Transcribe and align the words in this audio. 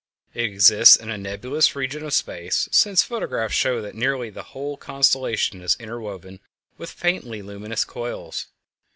It 0.33 0.45
exists 0.45 0.95
in 0.95 1.11
a 1.11 1.17
nebulous 1.19 1.75
region 1.75 2.03
of 2.03 2.15
space, 2.15 2.67
since 2.71 3.03
photographs 3.03 3.53
show 3.53 3.83
that 3.83 3.93
nearly 3.93 4.31
the 4.31 4.41
whole 4.57 4.75
constellation 4.75 5.61
is 5.61 5.77
interwoven 5.79 6.39
with 6.75 6.89
faintly 6.89 7.43
luminous 7.43 7.85
coils. 7.85 8.47